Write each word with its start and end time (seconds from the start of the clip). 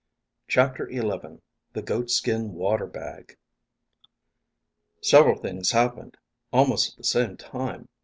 _CHAPTER 0.47 0.89
XI 0.89 1.37
The 1.73 1.83
Goatskin 1.83 2.53
Water 2.53 2.87
Bag 2.87 3.37
Several 4.99 5.35
things 5.37 5.69
happened 5.73 6.17
almost 6.51 6.93
at 6.93 6.97
the 6.97 7.03
same 7.03 7.37
time. 7.37 7.87